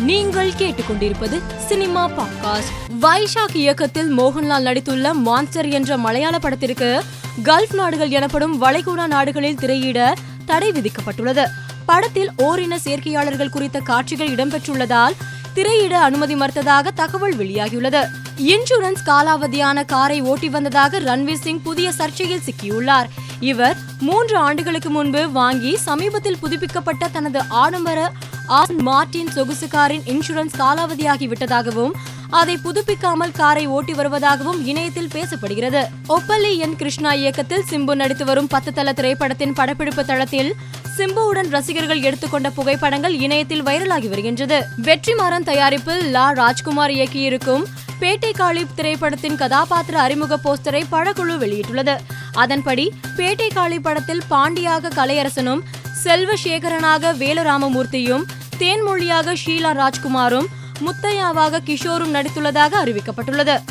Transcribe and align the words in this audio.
நீங்கள் 0.00 0.50
கேட்டுக்கொண்டிருப்பது 0.50 1.40
cinema 1.66 2.10
podcast. 2.10 2.94
Vizag 3.00 3.54
இயக்கத்தில் 3.54 4.18
மோகன்லால் 4.18 4.64
நடித்துள்ள 4.64 5.12
மான்ஸ்டர் 5.12 5.68
என்ற 5.68 5.96
மலையாள 5.96 6.38
படத்திற்கு 6.38 7.02
கல்ஃப் 7.44 7.74
நாடுகள் 7.74 8.10
எனப்படும் 8.10 8.62
வளைகுடா 8.62 9.06
நாடுகளில் 9.06 9.56
திரையிட 9.56 10.14
தடை 10.46 10.72
விதிக்கப்பட்டுள்ளது. 10.72 11.46
படத்தில் 11.86 12.30
ஓரின 12.36 12.78
சேர்க்கையாளர்கள் 12.78 13.48
குறித்த 13.48 13.80
காட்சிகள் 13.80 14.28
இடம்பெற்றுள்ளதால் 14.28 15.12
திரையிட 15.54 15.98
அனுமதி 15.98 16.34
மறுத்ததாக 16.34 16.88
தகவல் 16.94 17.36
வெளியாகியுள்ளது. 17.36 18.06
இன்சூரன்ஸ் 18.38 19.02
காலாவதியான 19.06 19.84
காரை 19.84 20.20
ஓட்டி 20.20 20.48
வந்ததாக 20.48 21.00
ரன்வீர் 21.00 21.40
சிங் 21.40 21.62
புதிய 21.62 21.92
சர்ச்சையில் 21.98 22.42
சிக்கியுள்ளார். 22.44 23.08
இவர் 23.40 23.76
மூன்று 24.00 24.36
ஆண்டுகளுக்கு 24.36 24.90
முன்பு 24.90 25.30
வாங்கி 25.30 25.76
சமீபத்தில் 25.76 26.38
புதுப்பிக்கப்பட்ட 26.38 27.08
தனது 27.08 27.42
ஆடம்பர 27.48 28.12
ஆஸ்டன் 28.58 28.80
மார்டின் 28.82 29.28
சொகுசு 29.30 29.68
காரின் 29.68 30.02
இன்சூரன்ஸ் 30.12 30.54
காலாவதியாகி 30.58 31.26
விட்டதாகவும் 31.32 31.92
அதை 32.30 32.58
புதுப்பிக்காமல் 32.64 33.32
காரை 33.32 33.66
ஓட்டி 33.66 33.92
வருவதாகவும் 33.92 34.60
இணையத்தில் 34.64 35.12
பேசப்படுகிறது. 35.14 35.82
ஒப்பல்லி 36.08 36.56
என் 36.56 36.76
கிருஷ்ணா 36.76 37.12
இயக்கத்தில் 37.12 37.64
சிம்பு 37.70 37.94
நடித்து 37.94 38.24
வரும் 38.24 38.46
பத்து 38.46 38.72
தள 38.72 38.92
திரைப்படத்தின் 38.92 39.52
படப்பிடிப்பு 39.52 40.04
தளத்தில் 40.04 40.54
சிம்புவுடன் 40.96 41.50
ரசிகர்கள் 41.50 42.00
எடுத்துக்கொண்ட 42.00 42.50
புகைப்படங்கள் 42.50 43.14
இணையத்தில் 43.14 43.64
வைரலாகி 43.64 44.08
வருகின்றது. 44.08 44.58
வெற்றிமாறன் 44.82 45.48
தயாரிப்பில் 45.50 46.02
லா 46.10 46.30
ராஜ்குமார் 46.30 46.90
இயக்கியிருக்கும் 46.90 47.64
பேட்டை 48.00 48.32
காளி 48.32 48.66
திரைப்படத்தின் 48.74 49.36
கதாபாத்திர 49.36 50.00
அறிமுக 50.00 50.38
போஸ்டரை 50.44 50.82
படக்குழு 50.92 51.36
வெளியிட்டுள்ளது. 51.44 51.96
அதன்படி 52.32 52.92
பேட்டை 53.16 53.48
காளி 53.54 53.78
படத்தில் 53.78 54.26
பாண்டியாக 54.30 54.92
கலையரசனும் 54.96 55.62
செல்வசேகரனாக 56.04 57.12
வேலுராமமூர்த்தியும் 57.22 58.22
தேன்மொழியாக 58.60 59.34
ஷீலா 59.46 59.70
ராஜ்குமாரும் 59.72 60.46
முத்தையாவாக 60.80 61.60
கிஷோரும் 61.66 62.14
நடித்துள்ளதாக 62.16 62.72
அறிவிக்கப்பட்டுள்ளது. 62.84 63.62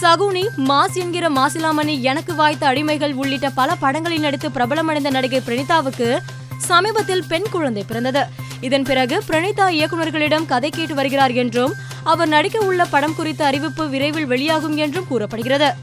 சகுனி 0.00 0.44
மாஸ் 0.56 0.94
என்கிற 0.94 1.30
மாசிலாமணி 1.30 2.00
எனக்கு 2.00 2.34
வாய்த்த 2.34 2.72
அடிமைகள் 2.72 3.12
உள்ளிட்ட 3.12 3.50
பல 3.50 3.74
படங்களில் 3.74 4.20
நடித்து 4.20 4.48
பிரபலமடைந்த 4.48 5.10
நடிகை 5.10 5.42
பிரணீதாவுக்கு 5.46 6.18
சமீபத்தில் 6.58 7.24
பெண் 7.28 7.48
குழந்தை 7.50 7.84
பிறந்தது. 7.86 8.24
இதன் 8.60 8.82
பிறகு 8.82 9.22
பிரணீதா 9.28 9.66
இயக்குநர்களிடம் 9.78 10.46
கதை 10.46 10.70
கேட்டு 10.70 10.94
வருகிறார் 10.94 11.30
என்றும் 11.30 11.72
அவர் 12.04 12.28
நடிக்க 12.28 12.58
உள்ள 12.58 12.84
படம் 12.84 13.14
குறித்த 13.14 13.44
அறிவிப்பு 13.44 13.88
விரைவில் 13.88 14.26
வெளியாகும் 14.26 14.76
என்றும் 14.76 15.06
கூறப்படுகிறது. 15.06 15.74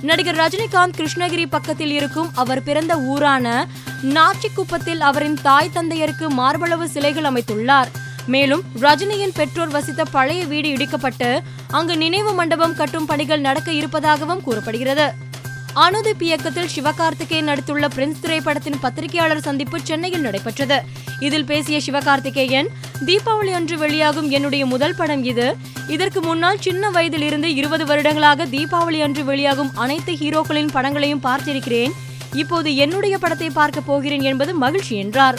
நடிகர் 0.00 0.36
ரஜினிகாந்த் 0.36 0.96
கிருஷ்ணகிரி 0.96 1.46
பக்கத்தில் 1.46 1.90
இருக்கும் 1.90 2.30
அவர் 2.34 2.62
பிறந்த 2.62 2.96
ஊரான 2.96 3.66
நாச்சிக்குப்பத்தில் 4.02 4.98
அவரின் 4.98 5.38
தாய் 5.42 5.70
தந்தையருக்கு 5.74 6.28
மார்பளவு 6.28 6.88
சிலைகள் 6.88 7.30
அமைத்துள்ளார். 7.32 7.90
மேலும் 8.26 8.62
ரஜினியின் 8.80 9.34
பெற்றோர் 9.34 9.68
வசித்த 9.68 10.04
பழைய 10.04 10.44
வீடு 10.44 10.68
இடிக்கப்பட்டு 10.68 11.40
அங்கு 11.70 11.96
நினைவு 11.96 12.32
மண்டபம் 12.32 12.74
கட்டும் 12.74 13.06
பணிகள் 13.06 13.40
நடக்க 13.40 13.72
இருப்பதாகவும் 13.72 14.42
கூறப்படுகிறது. 14.42 15.06
அனுதீப் 15.74 16.22
இயக்கத்தில் 16.22 16.70
சிவகார்த்திகேயன் 16.74 17.48
நடித்துள்ள 17.48 17.86
பிரின்ஸ் 17.96 18.20
திரைப்படத்தின் 18.20 18.78
பத்திரிகையாளர் 18.80 19.40
சந்திப்பு 19.40 19.78
சென்னையில் 19.82 20.20
நடைபெற்றது. 20.20 20.82
இதில் 21.20 21.44
பேசிய 21.44 21.80
சிவகார்த்திகேயன் 21.86 22.68
தீபாவளி 23.06 23.52
அன்று 23.52 23.78
வெளியாகும் 23.78 24.30
என்னுடைய 24.30 24.66
முதல் 24.66 24.94
படம் 24.94 25.24
இது. 25.24 25.56
இதற்கு 25.88 26.20
முன்னால் 26.20 26.58
சின்ன 26.58 26.90
வயதில் 26.90 27.22
இருந்து 27.22 27.54
இருபது 27.54 27.86
வருடங்களாக 27.86 28.46
தீபாவளி 28.46 29.00
அன்று 29.00 29.24
வெளியாகும் 29.24 29.70
அனைத்து 29.74 30.12
ஹீரோக்களின் 30.12 30.72
படங்களையும் 30.72 31.22
பார்த்திருக்கிறேன். 31.22 31.92
இப்போது 32.32 32.76
என்னுடைய 32.76 33.18
படத்தை 33.18 33.50
பார்க்க 33.50 33.80
போகிறேன் 33.80 34.22
என்பது 34.22 34.54
மகிழ்ச்சி 34.54 34.96
என்றார். 34.96 35.38